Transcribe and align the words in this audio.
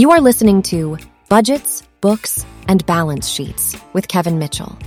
You 0.00 0.12
are 0.12 0.20
listening 0.22 0.62
to 0.62 0.96
Budgets, 1.28 1.82
Books, 2.00 2.46
and 2.66 2.86
Balance 2.86 3.28
Sheets 3.28 3.76
with 3.92 4.08
Kevin 4.08 4.38
Mitchell, 4.38 4.78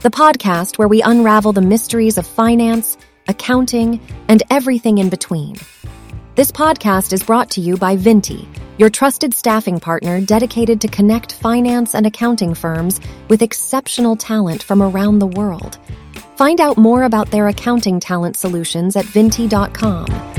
the 0.00 0.08
podcast 0.08 0.78
where 0.78 0.88
we 0.88 1.02
unravel 1.02 1.52
the 1.52 1.60
mysteries 1.60 2.16
of 2.16 2.26
finance, 2.26 2.96
accounting, 3.28 4.00
and 4.26 4.42
everything 4.48 4.96
in 4.96 5.10
between. 5.10 5.56
This 6.34 6.50
podcast 6.50 7.12
is 7.12 7.22
brought 7.22 7.50
to 7.50 7.60
you 7.60 7.76
by 7.76 7.98
Vintti, 7.98 8.46
your 8.78 8.88
trusted 8.88 9.34
staffing 9.34 9.80
partner 9.80 10.22
dedicated 10.22 10.80
to 10.80 10.88
connect 10.88 11.32
finance 11.34 11.94
and 11.94 12.06
accounting 12.06 12.54
firms 12.54 13.02
with 13.28 13.42
exceptional 13.42 14.16
talent 14.16 14.62
from 14.62 14.82
around 14.82 15.18
the 15.18 15.26
world. 15.26 15.76
Find 16.38 16.58
out 16.58 16.78
more 16.78 17.02
about 17.02 17.30
their 17.30 17.48
accounting 17.48 18.00
talent 18.00 18.38
solutions 18.38 18.96
at 18.96 19.04
vintti.com. 19.04 20.33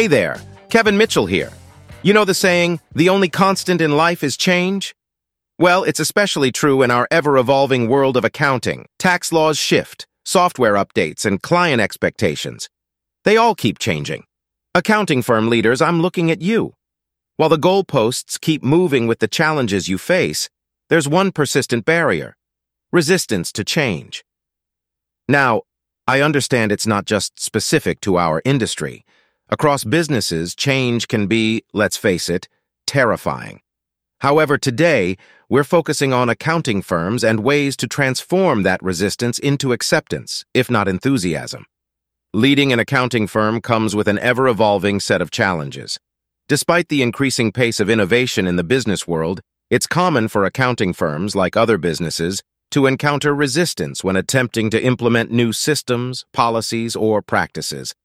Hey 0.00 0.06
there, 0.06 0.40
Kevin 0.70 0.96
Mitchell 0.96 1.26
here. 1.26 1.52
You 2.02 2.14
know 2.14 2.24
the 2.24 2.32
saying, 2.32 2.80
the 2.94 3.10
only 3.10 3.28
constant 3.28 3.82
in 3.82 3.98
life 3.98 4.24
is 4.24 4.34
change? 4.34 4.94
Well, 5.58 5.84
it's 5.84 6.00
especially 6.00 6.50
true 6.50 6.80
in 6.80 6.90
our 6.90 7.06
ever-evolving 7.10 7.86
world 7.86 8.16
of 8.16 8.24
accounting. 8.24 8.86
Tax 8.98 9.30
laws 9.30 9.58
shift, 9.58 10.06
software 10.24 10.72
updates, 10.72 11.26
and 11.26 11.42
client 11.42 11.82
expectations. 11.82 12.70
They 13.24 13.36
all 13.36 13.54
keep 13.54 13.78
changing. 13.78 14.24
Accounting 14.74 15.20
firm 15.20 15.50
leaders, 15.50 15.82
I'm 15.82 16.00
looking 16.00 16.30
at 16.30 16.40
you. 16.40 16.72
While 17.36 17.50
the 17.50 17.58
goalposts 17.58 18.40
keep 18.40 18.62
moving 18.62 19.06
with 19.06 19.18
the 19.18 19.28
challenges 19.28 19.90
you 19.90 19.98
face, 19.98 20.48
there's 20.88 21.08
one 21.08 21.30
persistent 21.30 21.84
barrier, 21.84 22.38
resistance 22.90 23.52
to 23.52 23.64
change. 23.64 24.24
Now, 25.28 25.60
I 26.06 26.22
understand 26.22 26.72
it's 26.72 26.86
not 26.86 27.04
just 27.04 27.38
specific 27.38 28.00
to 28.00 28.16
our 28.16 28.40
industry. 28.46 29.04
Across 29.52 29.82
businesses, 29.84 30.54
change 30.54 31.08
can 31.08 31.26
be, 31.26 31.64
let's 31.72 31.96
face 31.96 32.28
it, 32.28 32.48
terrifying. 32.86 33.60
However, 34.20 34.56
today, 34.56 35.16
we're 35.48 35.64
focusing 35.64 36.12
on 36.12 36.28
accounting 36.28 36.82
firms 36.82 37.24
and 37.24 37.40
ways 37.40 37.76
to 37.78 37.88
transform 37.88 38.62
that 38.62 38.80
resistance 38.80 39.40
into 39.40 39.72
acceptance, 39.72 40.44
if 40.54 40.70
not 40.70 40.86
enthusiasm. 40.86 41.66
Leading 42.32 42.72
an 42.72 42.78
accounting 42.78 43.26
firm 43.26 43.60
comes 43.60 43.96
with 43.96 44.06
an 44.06 44.20
ever-evolving 44.20 45.00
set 45.00 45.20
of 45.20 45.32
challenges. 45.32 45.98
Despite 46.46 46.88
the 46.88 47.02
increasing 47.02 47.50
pace 47.50 47.80
of 47.80 47.90
innovation 47.90 48.46
in 48.46 48.54
the 48.54 48.62
business 48.62 49.08
world, 49.08 49.40
it's 49.68 49.88
common 49.88 50.28
for 50.28 50.44
accounting 50.44 50.92
firms, 50.92 51.34
like 51.34 51.56
other 51.56 51.76
businesses, 51.76 52.40
to 52.70 52.86
encounter 52.86 53.34
resistance 53.34 54.04
when 54.04 54.14
attempting 54.14 54.70
to 54.70 54.80
implement 54.80 55.32
new 55.32 55.52
systems, 55.52 56.24
policies, 56.32 56.94
or 56.94 57.20
practices. 57.20 57.96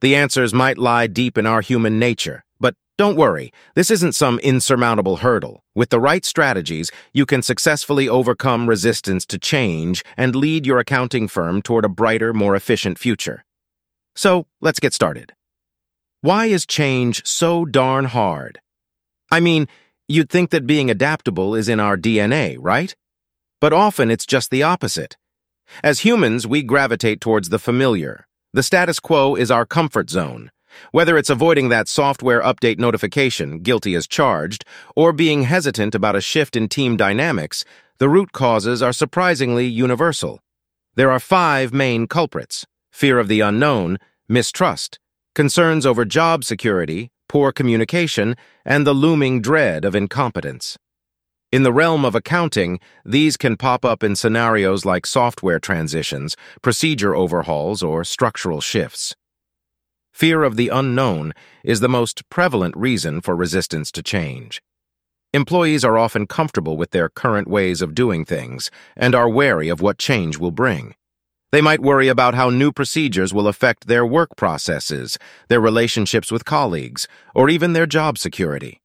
The 0.00 0.14
answers 0.14 0.54
might 0.54 0.78
lie 0.78 1.06
deep 1.06 1.38
in 1.38 1.46
our 1.46 1.60
human 1.60 1.98
nature, 1.98 2.44
but 2.60 2.74
don't 2.98 3.16
worry, 3.16 3.52
this 3.74 3.90
isn't 3.90 4.14
some 4.14 4.38
insurmountable 4.40 5.18
hurdle. 5.18 5.64
With 5.74 5.90
the 5.90 6.00
right 6.00 6.24
strategies, 6.24 6.90
you 7.12 7.26
can 7.26 7.42
successfully 7.42 8.08
overcome 8.08 8.68
resistance 8.68 9.26
to 9.26 9.38
change 9.38 10.04
and 10.16 10.36
lead 10.36 10.66
your 10.66 10.78
accounting 10.78 11.28
firm 11.28 11.62
toward 11.62 11.84
a 11.84 11.88
brighter, 11.88 12.32
more 12.32 12.54
efficient 12.54 12.98
future. 12.98 13.44
So, 14.14 14.46
let's 14.60 14.80
get 14.80 14.92
started. 14.92 15.32
Why 16.20 16.46
is 16.46 16.66
change 16.66 17.26
so 17.26 17.64
darn 17.64 18.04
hard? 18.04 18.60
I 19.30 19.40
mean, 19.40 19.66
you'd 20.06 20.30
think 20.30 20.50
that 20.50 20.66
being 20.66 20.90
adaptable 20.90 21.54
is 21.54 21.68
in 21.68 21.80
our 21.80 21.96
DNA, 21.96 22.56
right? 22.60 22.94
But 23.60 23.72
often 23.72 24.10
it's 24.10 24.26
just 24.26 24.50
the 24.50 24.62
opposite. 24.62 25.16
As 25.82 26.00
humans, 26.00 26.46
we 26.46 26.62
gravitate 26.62 27.20
towards 27.20 27.48
the 27.48 27.58
familiar, 27.58 28.26
the 28.52 28.62
status 28.62 29.00
quo 29.00 29.34
is 29.34 29.50
our 29.50 29.64
comfort 29.64 30.10
zone. 30.10 30.50
Whether 30.90 31.16
it's 31.16 31.30
avoiding 31.30 31.68
that 31.68 31.88
software 31.88 32.42
update 32.42 32.78
notification, 32.78 33.60
guilty 33.60 33.94
as 33.94 34.06
charged, 34.06 34.64
or 34.94 35.12
being 35.12 35.44
hesitant 35.44 35.94
about 35.94 36.16
a 36.16 36.20
shift 36.20 36.56
in 36.56 36.68
team 36.68 36.96
dynamics, 36.96 37.64
the 37.98 38.08
root 38.08 38.32
causes 38.32 38.82
are 38.82 38.92
surprisingly 38.92 39.66
universal. 39.66 40.40
There 40.94 41.10
are 41.10 41.20
five 41.20 41.72
main 41.72 42.06
culprits 42.06 42.66
fear 42.90 43.18
of 43.18 43.28
the 43.28 43.40
unknown, 43.40 43.98
mistrust, 44.28 44.98
concerns 45.34 45.86
over 45.86 46.04
job 46.04 46.44
security, 46.44 47.10
poor 47.26 47.52
communication, 47.52 48.36
and 48.66 48.86
the 48.86 48.92
looming 48.92 49.40
dread 49.40 49.82
of 49.86 49.94
incompetence. 49.94 50.76
In 51.52 51.64
the 51.64 51.72
realm 51.72 52.06
of 52.06 52.14
accounting, 52.14 52.80
these 53.04 53.36
can 53.36 53.58
pop 53.58 53.84
up 53.84 54.02
in 54.02 54.16
scenarios 54.16 54.86
like 54.86 55.04
software 55.04 55.60
transitions, 55.60 56.34
procedure 56.62 57.14
overhauls, 57.14 57.82
or 57.82 58.04
structural 58.04 58.62
shifts. 58.62 59.14
Fear 60.14 60.44
of 60.44 60.56
the 60.56 60.70
unknown 60.70 61.34
is 61.62 61.80
the 61.80 61.90
most 61.90 62.26
prevalent 62.30 62.74
reason 62.74 63.20
for 63.20 63.36
resistance 63.36 63.92
to 63.92 64.02
change. 64.02 64.62
Employees 65.34 65.84
are 65.84 65.98
often 65.98 66.26
comfortable 66.26 66.78
with 66.78 66.90
their 66.90 67.10
current 67.10 67.48
ways 67.48 67.82
of 67.82 67.94
doing 67.94 68.24
things 68.24 68.70
and 68.96 69.14
are 69.14 69.28
wary 69.28 69.68
of 69.68 69.82
what 69.82 69.98
change 69.98 70.38
will 70.38 70.52
bring. 70.52 70.94
They 71.50 71.60
might 71.60 71.80
worry 71.80 72.08
about 72.08 72.34
how 72.34 72.48
new 72.48 72.72
procedures 72.72 73.34
will 73.34 73.46
affect 73.46 73.88
their 73.88 74.06
work 74.06 74.36
processes, 74.36 75.18
their 75.48 75.60
relationships 75.60 76.32
with 76.32 76.46
colleagues, 76.46 77.06
or 77.34 77.50
even 77.50 77.74
their 77.74 77.86
job 77.86 78.16
security. 78.16 78.81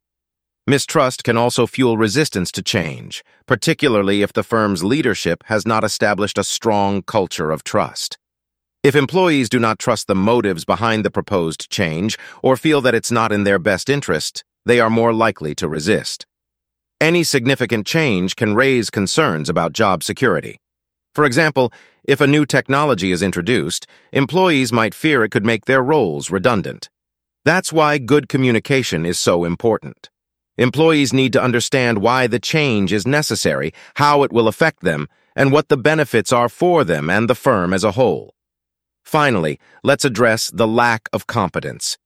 Mistrust 0.70 1.24
can 1.24 1.38
also 1.38 1.66
fuel 1.66 1.98
resistance 1.98 2.52
to 2.52 2.62
change, 2.62 3.24
particularly 3.46 4.22
if 4.22 4.34
the 4.34 4.44
firm's 4.44 4.84
leadership 4.84 5.42
has 5.46 5.66
not 5.66 5.86
established 5.86 6.38
a 6.38 6.44
strong 6.44 7.02
culture 7.02 7.52
of 7.52 7.64
trust. 7.64 8.18
If 8.84 8.94
employees 8.94 9.48
do 9.48 9.60
not 9.60 9.80
trust 9.80 10.08
the 10.08 10.16
motives 10.16 10.66
behind 10.66 11.06
the 11.06 11.10
proposed 11.10 11.70
change 11.70 12.18
or 12.44 12.58
feel 12.58 12.82
that 12.82 12.94
it's 12.94 13.10
not 13.10 13.32
in 13.32 13.46
their 13.46 13.60
best 13.60 13.90
interest, 13.90 14.44
they 14.66 14.82
are 14.82 14.90
more 14.90 15.14
likely 15.14 15.56
to 15.56 15.70
resist. 15.70 16.26
Any 17.00 17.24
significant 17.24 17.88
change 17.88 18.36
can 18.36 18.54
raise 18.54 18.90
concerns 18.90 19.48
about 19.48 19.72
job 19.72 20.04
security. 20.04 20.60
For 21.16 21.24
example, 21.24 21.72
if 22.04 22.20
a 22.20 22.28
new 22.28 22.46
technology 22.46 23.14
is 23.14 23.22
introduced, 23.22 23.88
employees 24.12 24.74
might 24.74 24.94
fear 24.94 25.24
it 25.24 25.30
could 25.30 25.46
make 25.46 25.64
their 25.64 25.82
roles 25.82 26.30
redundant. 26.30 26.90
That's 27.46 27.72
why 27.72 28.00
good 28.00 28.28
communication 28.28 29.06
is 29.06 29.18
so 29.18 29.46
important. 29.46 30.10
Employees 30.58 31.14
need 31.14 31.34
to 31.34 31.42
understand 31.42 32.00
why 32.00 32.26
the 32.26 32.40
change 32.40 32.92
is 32.92 33.06
necessary, 33.06 33.74
how 33.96 34.24
it 34.24 34.32
will 34.32 34.48
affect 34.48 34.82
them, 34.82 35.08
and 35.36 35.52
what 35.52 35.70
the 35.70 35.78
benefits 35.78 36.34
are 36.34 36.50
for 36.50 36.84
them 36.84 37.10
and 37.10 37.30
the 37.30 37.36
firm 37.36 37.74
as 37.74 37.84
a 37.84 37.92
whole. 37.92 38.34
Finally, 39.06 39.60
let's 39.84 40.04
address 40.04 40.50
the 40.50 40.68
lack 40.68 41.08
of 41.14 41.28
competence. 41.28 41.98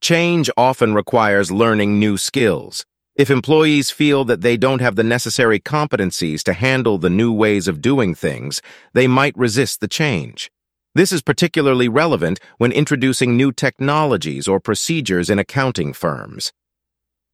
Change 0.00 0.50
often 0.56 0.92
requires 0.92 1.52
learning 1.52 2.00
new 2.00 2.16
skills. 2.16 2.84
If 3.14 3.30
employees 3.30 3.90
feel 3.90 4.24
that 4.24 4.40
they 4.40 4.56
don't 4.56 4.80
have 4.80 4.96
the 4.96 5.04
necessary 5.04 5.60
competencies 5.60 6.42
to 6.44 6.52
handle 6.52 6.98
the 6.98 7.10
new 7.10 7.32
ways 7.32 7.68
of 7.68 7.80
doing 7.80 8.14
things, 8.14 8.60
they 8.92 9.06
might 9.06 9.36
resist 9.36 9.80
the 9.80 9.88
change. 9.88 10.50
This 10.94 11.12
is 11.12 11.22
particularly 11.22 11.88
relevant 11.88 12.40
when 12.58 12.72
introducing 12.72 13.36
new 13.36 13.52
technologies 13.52 14.48
or 14.48 14.58
procedures 14.58 15.30
in 15.30 15.38
accounting 15.38 15.92
firms. 15.92 16.52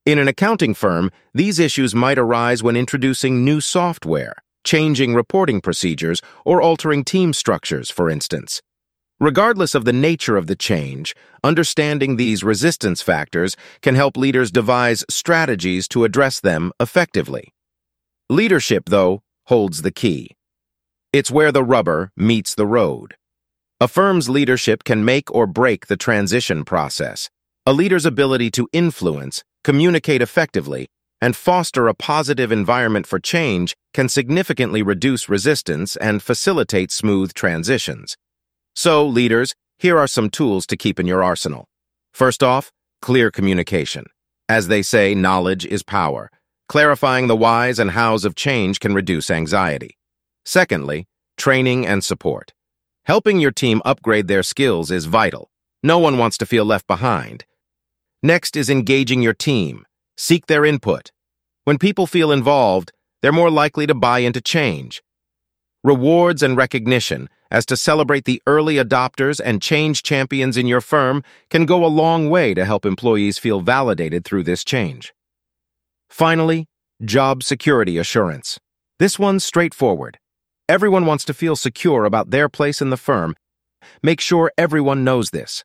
In 0.07 0.21
an 0.21 0.29
accounting 0.29 0.73
firm, 0.73 1.11
these 1.35 1.59
issues 1.59 1.93
might 1.93 2.17
arise 2.17 2.63
when 2.63 2.77
introducing 2.77 3.45
new 3.45 3.61
software, 3.61 4.37
changing 4.63 5.15
reporting 5.15 5.61
procedures, 5.61 6.23
or 6.45 6.63
altering 6.63 7.03
team 7.05 7.33
structures, 7.33 7.91
for 7.91 8.09
instance. 8.09 8.63
Regardless 9.19 9.75
of 9.75 9.85
the 9.85 9.93
nature 9.93 10.37
of 10.37 10.47
the 10.47 10.55
change, 10.55 11.17
understanding 11.43 12.15
these 12.15 12.45
resistance 12.45 13.03
factors 13.03 13.57
can 13.83 13.97
help 13.97 14.17
leaders 14.17 14.53
devise 14.53 15.05
strategies 15.11 15.89
to 15.89 16.05
address 16.05 16.39
them 16.39 16.71
effectively. 16.79 17.53
Leadership, 18.31 18.85
though, 18.89 19.23
holds 19.47 19.83
the 19.83 19.91
key. 19.91 20.37
It's 21.13 21.33
where 21.33 21.51
the 21.51 21.65
rubber 21.65 22.13
meets 22.17 22.55
the 22.55 22.67
road. 22.67 23.17
A 23.81 23.89
firm's 23.89 24.29
leadership 24.29 24.85
can 24.85 25.05
make 25.05 25.35
or 25.35 25.49
break 25.49 25.89
the 25.89 25.97
transition 25.97 26.65
process. 26.65 27.29
A 27.69 27.73
leader's 27.73 28.07
ability 28.07 28.53
to 28.53 28.69
influence, 28.73 29.43
communicate 29.65 30.23
effectively, 30.23 30.87
and 31.21 31.35
foster 31.35 31.89
a 31.89 31.95
positive 31.95 32.53
environment 32.53 33.09
for 33.09 33.19
change 33.19 33.75
can 33.93 34.09
significantly 34.09 34.83
reduce 34.83 35.29
resistance 35.29 35.97
and 35.97 36.23
facilitate 36.23 36.93
smooth 36.93 37.35
transitions. 37.35 38.17
So, 38.77 39.05
leaders, 39.05 39.57
here 39.81 39.99
are 39.99 40.07
some 40.07 40.31
tools 40.31 40.65
to 40.67 40.77
keep 40.77 41.01
in 41.01 41.09
your 41.09 41.25
arsenal. 41.25 41.67
First 42.15 42.45
off, 42.45 42.71
clear 43.03 43.33
communication. 43.33 44.05
As 44.49 44.69
they 44.69 44.83
say, 44.83 45.17
knowledge 45.17 45.67
is 45.67 45.83
power. 45.83 46.31
Clarifying 46.69 47.27
the 47.27 47.35
whys 47.35 47.81
and 47.81 47.91
hows 47.91 48.25
of 48.25 48.37
change 48.37 48.79
can 48.79 48.95
reduce 48.95 49.29
anxiety. 49.29 49.99
Secondly, 50.45 51.09
training 51.37 51.85
and 51.85 52.05
support. 52.05 52.53
Helping 53.07 53.41
your 53.41 53.51
team 53.51 53.83
upgrade 53.85 54.29
their 54.29 54.45
skills 54.45 54.93
is 54.93 55.07
vital. 55.07 55.51
No 55.83 55.99
one 55.99 56.17
wants 56.17 56.39
to 56.39 56.47
feel 56.47 56.65
left 56.65 56.87
behind. 56.87 57.45
Next 58.27 58.57
is 58.57 58.69
engaging 58.69 59.23
your 59.23 59.35
team. 59.35 59.87
Seek 60.17 60.47
their 60.47 60.65
input. 60.65 61.13
When 61.63 61.79
people 61.79 62.09
feel 62.09 62.33
involved, 62.33 62.91
they're 63.23 63.31
more 63.31 63.53
likely 63.53 63.87
to 63.87 63.95
buy 63.95 64.19
into 64.19 64.41
change. 64.41 65.01
Rewards 65.85 66.43
and 66.43 66.57
recognition, 66.57 67.29
as 67.53 67.65
to 67.67 67.77
celebrate 67.77 68.25
the 68.25 68.43
early 68.45 68.79
adopters 68.79 69.41
and 69.45 69.63
change 69.63 70.03
champions 70.03 70.57
in 70.57 70.67
your 70.67 70.81
firm, 70.81 71.23
can 71.51 71.67
go 71.67 71.85
a 71.85 71.97
long 72.03 72.29
way 72.29 72.53
to 72.53 72.65
help 72.65 72.85
employees 72.85 73.39
feel 73.39 73.61
validated 73.61 74.25
through 74.25 74.43
this 74.43 74.65
change. 74.65 75.15
Finally, 76.11 76.67
job 77.05 77.45
security 77.45 77.97
assurance. 77.97 78.59
This 78.99 79.21
one's 79.21 79.45
straightforward. 79.45 80.19
Everyone 80.69 81.07
wants 81.07 81.25
to 81.27 81.33
feel 81.33 81.55
secure 81.55 82.05
about 82.05 82.31
their 82.31 82.49
place 82.49 82.83
in 82.83 82.91
the 82.91 82.97
firm. 82.97 83.37
Make 84.03 84.21
sure 84.21 84.51
everyone 84.59 85.05
knows 85.05 85.31
this. 85.31 85.63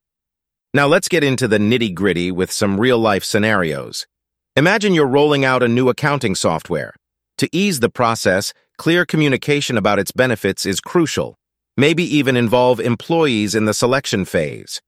Now 0.73 0.87
let's 0.87 1.09
get 1.09 1.21
into 1.21 1.49
the 1.49 1.57
nitty 1.57 1.93
gritty 1.93 2.31
with 2.31 2.49
some 2.49 2.79
real 2.79 2.97
life 2.97 3.25
scenarios. 3.25 4.07
Imagine 4.55 4.93
you're 4.93 5.05
rolling 5.05 5.43
out 5.43 5.61
a 5.61 5.67
new 5.67 5.89
accounting 5.89 6.33
software. 6.33 6.93
To 7.39 7.49
ease 7.51 7.81
the 7.81 7.89
process, 7.89 8.53
clear 8.77 9.05
communication 9.05 9.77
about 9.77 9.99
its 9.99 10.13
benefits 10.13 10.65
is 10.65 10.79
crucial. 10.79 11.37
Maybe 11.75 12.03
even 12.03 12.37
involve 12.37 12.79
employees 12.79 13.53
in 13.53 13.65
the 13.65 13.73
selection 13.73 14.23
phase. 14.23 14.81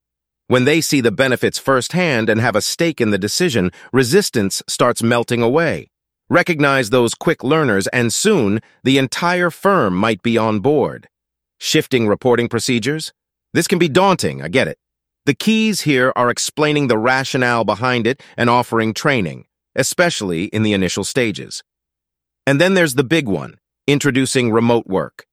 When 0.48 0.64
they 0.64 0.80
see 0.80 1.02
the 1.02 1.12
benefits 1.12 1.60
firsthand 1.60 2.30
and 2.30 2.40
have 2.40 2.56
a 2.56 2.62
stake 2.62 3.02
in 3.02 3.10
the 3.10 3.18
decision, 3.18 3.70
resistance 3.92 4.64
starts 4.70 5.04
melting 5.04 5.42
away. 5.42 5.90
Recognize 6.30 6.92
those 6.92 7.14
quick 7.14 7.44
learners, 7.44 7.88
and 7.88 8.14
soon 8.14 8.62
the 8.86 8.98
entire 8.98 9.50
firm 9.50 9.98
might 9.98 10.24
be 10.24 10.38
on 10.38 10.62
board. 10.62 11.10
Shifting 11.60 12.08
reporting 12.08 12.48
procedures? 12.48 13.12
This 13.54 13.68
can 13.68 13.80
be 13.80 13.90
daunting, 13.90 14.42
I 14.42 14.48
get 14.48 14.70
it. 14.70 14.78
The 15.26 15.34
keys 15.34 15.82
here 15.82 16.12
are 16.18 16.30
explaining 16.30 16.88
the 16.88 16.98
rationale 16.98 17.64
behind 17.64 18.06
it 18.08 18.22
and 18.36 18.50
offering 18.50 18.94
training, 18.94 19.46
especially 19.74 20.46
in 20.46 20.64
the 20.64 20.74
initial 20.74 21.06
stages. 21.06 21.64
And 22.46 22.60
then 22.60 22.74
there's 22.74 22.96
the 22.96 23.06
big 23.06 23.30
one, 23.30 23.58
introducing 23.88 24.52
remote 24.52 24.86
work. 24.86 25.26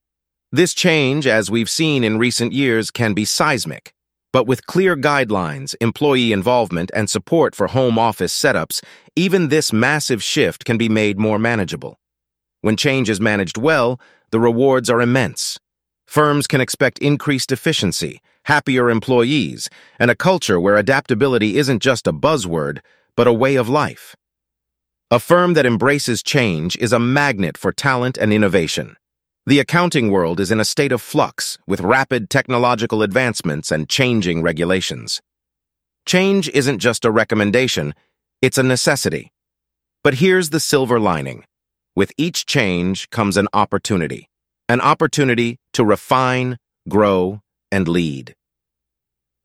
This 0.52 0.74
change, 0.74 1.26
as 1.26 1.50
we've 1.50 1.68
seen 1.68 2.04
in 2.04 2.18
recent 2.18 2.52
years, 2.52 2.92
can 2.92 3.14
be 3.14 3.24
seismic. 3.24 3.92
But 4.32 4.46
with 4.46 4.66
clear 4.66 4.96
guidelines, 4.96 5.74
employee 5.80 6.32
involvement, 6.32 6.92
and 6.94 7.10
support 7.10 7.56
for 7.56 7.66
home 7.66 7.98
office 7.98 8.32
setups, 8.32 8.84
even 9.16 9.48
this 9.48 9.72
massive 9.72 10.22
shift 10.22 10.64
can 10.64 10.78
be 10.78 10.88
made 10.88 11.18
more 11.18 11.38
manageable. 11.40 11.98
When 12.60 12.76
change 12.76 13.10
is 13.10 13.20
managed 13.20 13.58
well, 13.58 14.00
the 14.30 14.38
rewards 14.38 14.88
are 14.88 15.00
immense. 15.00 15.58
Firms 16.06 16.46
can 16.46 16.60
expect 16.60 17.00
increased 17.00 17.50
efficiency, 17.50 18.20
happier 18.44 18.90
employees, 18.90 19.68
and 19.98 20.10
a 20.10 20.16
culture 20.16 20.60
where 20.60 20.76
adaptability 20.76 21.56
isn't 21.56 21.82
just 21.82 22.06
a 22.06 22.12
buzzword, 22.12 22.80
but 23.16 23.26
a 23.26 23.32
way 23.32 23.56
of 23.56 23.68
life. 23.68 24.16
A 25.10 25.18
firm 25.18 25.54
that 25.54 25.66
embraces 25.66 26.22
change 26.22 26.76
is 26.76 26.92
a 26.92 27.00
magnet 27.00 27.58
for 27.58 27.72
talent 27.72 28.16
and 28.16 28.32
innovation. 28.32 28.96
The 29.46 29.58
accounting 29.58 30.10
world 30.10 30.38
is 30.38 30.52
in 30.52 30.60
a 30.60 30.64
state 30.64 30.92
of 30.92 31.02
flux 31.02 31.58
with 31.66 31.80
rapid 31.80 32.30
technological 32.30 33.02
advancements 33.02 33.72
and 33.72 33.88
changing 33.88 34.42
regulations. 34.42 35.20
Change 36.06 36.48
isn't 36.50 36.78
just 36.78 37.04
a 37.04 37.10
recommendation, 37.10 37.94
it's 38.40 38.58
a 38.58 38.62
necessity. 38.62 39.32
But 40.04 40.14
here's 40.14 40.50
the 40.50 40.60
silver 40.60 41.00
lining. 41.00 41.44
With 41.96 42.12
each 42.16 42.46
change 42.46 43.10
comes 43.10 43.36
an 43.36 43.48
opportunity. 43.52 44.30
An 44.68 44.80
opportunity 44.80 45.58
to 45.72 45.84
refine, 45.84 46.56
grow, 46.88 47.40
and 47.70 47.88
lead. 47.88 48.34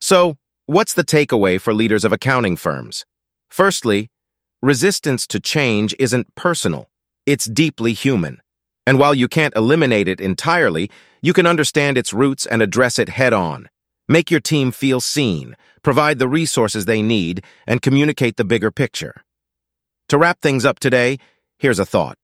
So, 0.01 0.37
what's 0.65 0.93
the 0.93 1.03
takeaway 1.03 1.59
for 1.59 1.73
leaders 1.73 2.03
of 2.05 2.11
accounting 2.11 2.57
firms? 2.57 3.05
Firstly, 3.49 4.09
resistance 4.61 5.27
to 5.27 5.39
change 5.39 5.95
isn't 5.99 6.33
personal, 6.35 6.89
it's 7.25 7.45
deeply 7.45 7.93
human. 7.93 8.41
And 8.87 8.99
while 8.99 9.15
you 9.15 9.27
can't 9.27 9.55
eliminate 9.55 10.07
it 10.07 10.21
entirely, 10.21 10.91
you 11.21 11.33
can 11.33 11.47
understand 11.47 11.97
its 11.97 12.13
roots 12.13 12.45
and 12.45 12.61
address 12.61 12.99
it 12.99 13.09
head 13.09 13.33
on. 13.33 13.67
Make 14.07 14.29
your 14.29 14.39
team 14.39 14.71
feel 14.71 15.01
seen, 15.01 15.55
provide 15.81 16.19
the 16.19 16.27
resources 16.27 16.85
they 16.85 17.01
need, 17.01 17.43
and 17.65 17.81
communicate 17.81 18.37
the 18.37 18.45
bigger 18.45 18.69
picture. 18.69 19.23
To 20.09 20.19
wrap 20.19 20.39
things 20.41 20.65
up 20.65 20.77
today, 20.77 21.17
here's 21.57 21.79
a 21.79 21.85
thought. 21.85 22.17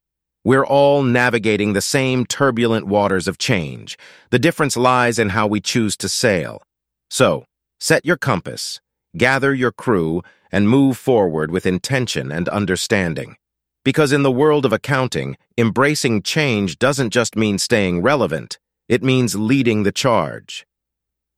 We're 0.44 0.66
all 0.66 1.04
navigating 1.04 1.74
the 1.74 1.82
same 1.82 2.26
turbulent 2.26 2.88
waters 2.88 3.28
of 3.28 3.38
change. 3.38 3.98
The 4.32 4.40
difference 4.40 4.76
lies 4.76 5.20
in 5.20 5.30
how 5.30 5.46
we 5.46 5.62
choose 5.62 5.96
to 5.98 6.10
sail. 6.10 6.64
So, 7.12 7.46
set 7.80 8.06
your 8.06 8.18
compass, 8.18 8.82
gather 9.16 9.54
your 9.54 9.72
crew, 9.72 10.24
and 10.52 10.68
move 10.68 10.98
forward 10.98 11.52
with 11.52 11.68
intention 11.68 12.32
and 12.32 12.50
understanding. 12.50 13.36
Because 13.84 14.12
in 14.12 14.24
the 14.24 14.32
world 14.32 14.66
of 14.66 14.74
accounting, 14.74 15.38
embracing 15.58 16.24
change 16.24 16.80
doesn't 16.80 17.12
just 17.12 17.36
mean 17.36 17.60
staying 17.60 18.02
relevant, 18.02 18.58
it 18.90 19.04
means 19.04 19.36
leading 19.36 19.84
the 19.84 19.92
charge. 19.92 20.66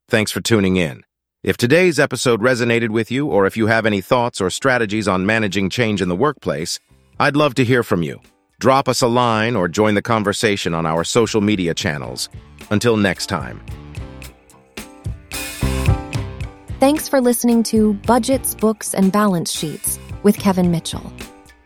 Thanks 0.08 0.32
for 0.32 0.42
tuning 0.42 0.78
in. 0.78 1.04
If 1.44 1.58
today's 1.58 2.00
episode 2.00 2.42
resonated 2.42 2.90
with 2.90 3.12
you, 3.12 3.28
or 3.28 3.46
if 3.46 3.58
you 3.58 3.68
have 3.68 3.86
any 3.86 4.00
thoughts 4.00 4.40
or 4.40 4.50
strategies 4.50 5.10
on 5.10 5.26
managing 5.26 5.70
change 5.70 6.02
in 6.02 6.08
the 6.08 6.16
workplace, 6.16 6.80
I'd 7.20 7.36
love 7.36 7.54
to 7.56 7.66
hear 7.66 7.84
from 7.84 8.02
you. 8.02 8.22
Drop 8.64 8.88
us 8.88 9.02
a 9.02 9.08
line 9.08 9.58
or 9.58 9.68
join 9.68 9.94
the 9.94 10.02
conversation 10.02 10.74
on 10.74 10.86
our 10.86 11.04
social 11.04 11.42
media 11.42 11.74
channels. 11.74 12.30
Until 12.72 12.96
next 12.96 13.26
time. 13.26 13.60
Thanks 16.80 17.10
for 17.10 17.20
listening 17.20 17.64
to 17.64 17.94
Budgets, 18.08 18.56
Books, 18.56 18.94
and 18.94 19.12
Balance 19.12 19.52
Sheets 19.52 20.00
with 20.24 20.38
Kevin 20.40 20.72
Mitchell. 20.72 21.12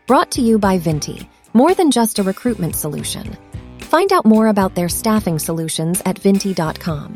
Brought 0.08 0.32
to 0.32 0.42
you 0.42 0.58
by 0.58 0.80
Vintti, 0.80 1.28
more 1.52 1.72
than 1.72 1.92
just 1.92 2.18
a 2.18 2.24
recruitment 2.24 2.74
solution. 2.74 3.36
Find 3.78 4.12
out 4.12 4.26
more 4.26 4.48
about 4.48 4.74
their 4.74 4.88
staffing 4.88 5.38
solutions 5.38 6.02
at 6.04 6.16
vintti.com. 6.16 7.14